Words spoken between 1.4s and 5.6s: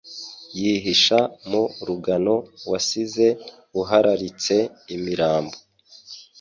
mu rugano wasize uhararitse imirambo